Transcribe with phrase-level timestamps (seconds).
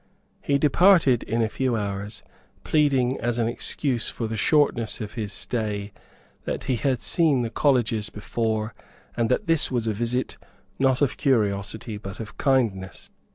[0.41, 2.23] He departed in a few hours,
[2.63, 5.93] pleading as an excuse for the shortness of his stay
[6.45, 8.73] that he had seen the colleges before,
[9.15, 10.37] and that this was a visit,
[10.79, 13.11] not of curiosity, but of kindness.